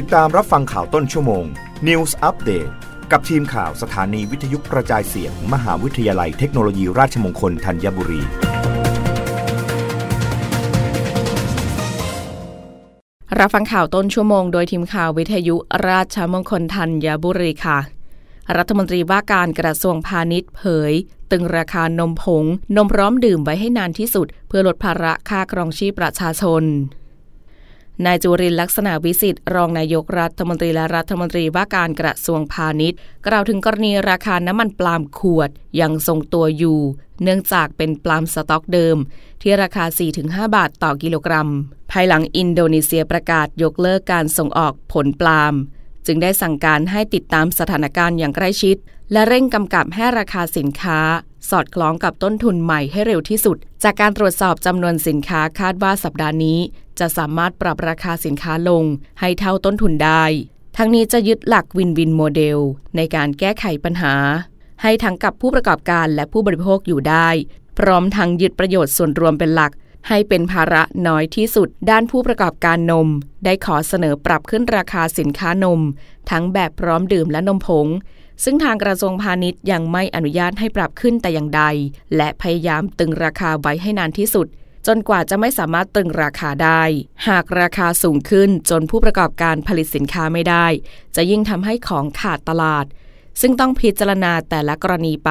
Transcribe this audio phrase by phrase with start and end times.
[0.00, 1.44] ติดตามรับฟังข่าวต้นชั่วโมง
[1.88, 2.70] News Update
[3.12, 8.22] กับทีมข่าวสถานีวิทยุกระจายเสียง มหาวิทยาลัยเทคโนโลยีราชมงคลธัญบุรี
[13.38, 15.56] รับฟังข่าวต้นชั่วโมงโดยทีมข่าววิทยุ
[15.88, 17.78] ราชมงคลธัญบุรีค่ะ
[18.56, 20.92] รัฐมนตรีว่าการกระทรวงพาณิชย์เผย
[21.30, 22.44] ตึงราคานมผง
[22.76, 26.64] นมพร้อมดื่มไว้ให้นานที่สุด เพื่อลดภาระค่าครองชีพประชาชน
[28.04, 35.50] นายจุรินลักษณะวิสิทธิ์รองนายกรัฐมนตรีและรัฐมนตรีว่าการกระทรวงพาณิชย์ กล่าวถึงกรณีราคาน้ำมันปาล์มขวด
[35.80, 36.80] ยังทรงตัวอยู่
[37.22, 38.96] เนื่องจากเป็นปาล์มสต็อกเดิม
[39.42, 39.84] ที่ราคา
[40.20, 41.48] 4-5 บาทต่อกิโลกรัม
[41.90, 45.54] ภายหลังอินโดนีเซียประกาศยกเลิกการส่งออกผลปาล์ม
[46.06, 48.76] จึงได้สั่งการให้ติดตามสถานการณ์อย่างใกล้ชิด
[49.12, 51.00] และเร่งกำกับให้ราคาสินค้า
[51.50, 56.58] สอดคล้องกับต้นทุนใหม่ให้เร็วที่สุด จากการตรวจสอบจำนวนสินค้าคาดว่าสัปดาห์นี้
[56.98, 58.84] จะสามารถปรับราคาสินค้าลง
[59.20, 60.24] ให้เท่าต้นทุนได้
[60.76, 62.58] ทั้งนี้จะยึดหลัก win-win model
[62.96, 64.14] ในการแก้ไขปัญหา
[64.82, 67.28] ให้ทั้งกับผู้ประกอบการและผู้บริโภคอยู่ได้
[67.78, 69.72] พร้อมทั้งยึดประโยชน์ส่วนรวมเป็นหลัก
[70.08, 73.08] ให้เป็นภาระน้อยที่สุด ด้านผู้ประกอบการนม
[73.44, 75.80] ได้ขอเสนอปรับขึ้นราคาสินค้านม
[76.30, 77.86] ทั้งแบบพร้อมดื่มและนมผง
[78.44, 81.62] ซึ่งทางกระทรวงพาณิชย์ยังไม่อนุญาตให้ปรับขึ้นแต่อย่างใด
[82.16, 84.46] และพยายามตึงราคาไว้ให้นานที่สุด
[84.86, 86.82] จนกว่าจะไม่สามารถตึงราคาได้
[87.28, 90.66] หากราคาสูงขึ้นจนผู้ประกอบการผลิตสินค้าไม่ได้
[91.16, 92.86] จะยิ่งทำให้ของขาดตลาด
[93.40, 95.30] ซึ่งต้องพิจารณาแต่ละกรณีไป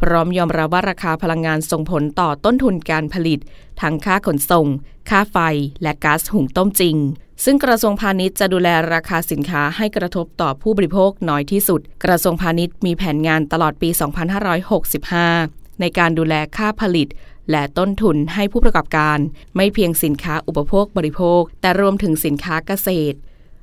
[0.00, 3.38] พร้อมยอมรับว่าราคาพลังงานส่งผลต่อต้นทุนการผลิต
[3.80, 4.66] ทั้งค่าขนส่ง
[5.10, 5.38] ค่าไฟ
[5.82, 6.96] และก๊าซหุงต้มจริง
[7.44, 13.88] ซึ่งกระทรวงพาณิชย์จะดูแลราคาสินค้าให้กระทบต่อผู้บริโภคน้อยที่สุด กระทรวงพาณิชย์มีแผนงานตลอดปี
[14.84, 17.08] 2565ในการดูแลค่าผลิต
[17.50, 19.18] และต้นทุนให้ผู้ประกอบการ
[19.56, 23.16] ไม่เพียงสินค้าอุปโภคบริโภค แต่รวมถึงสินค้าเกษตร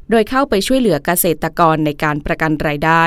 [0.10, 3.04] โดยเข้าไปช่วยเหลือเกษตรกรในการประกันรายได้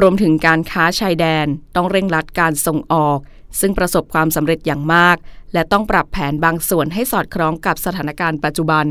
[0.00, 1.46] รวมถึงการค้าชายแดน
[1.76, 3.18] ต้องเร่งรัดการส่งออก
[3.60, 5.16] ซึ่งประสบความสำเร็จอย่างมาก
[5.52, 8.86] และต้องปรับแผนบางส่วนให้สอดคล้องกับสถานการณ์ปัจจุบัน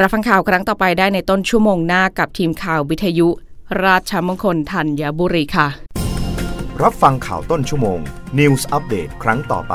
[0.00, 3.28] รับฟังข่าวครั้งต่อไปได้ในต้นชั่วโมงหน้ากับทีมข่าววิทยุ
[3.84, 5.68] ราชมงคลธัญบุรีค่ะ
[6.82, 7.98] รับฟังข่าวต้นชั่วโมง
[8.38, 9.74] News อัปเดตครั้งต่อไป